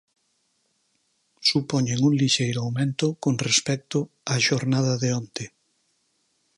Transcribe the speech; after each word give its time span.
Supoñen 1.49 1.99
un 2.07 2.13
lixeiro 2.21 2.59
aumento 2.61 3.07
con 3.23 3.33
respecto 3.47 3.97
a 4.33 4.35
xornada 4.47 4.93
de 5.03 5.09
onte. 5.19 5.45